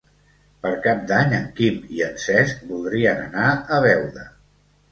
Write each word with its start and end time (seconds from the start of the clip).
Per 0.61 0.69
Cap 0.85 1.03
d'Any 1.11 1.35
en 1.41 1.45
Quim 1.59 1.77
i 1.99 2.03
en 2.07 2.17
Cesc 2.25 2.65
voldrien 2.73 3.25
anar 3.29 3.53
a 3.53 3.81
Beuda. 3.87 4.29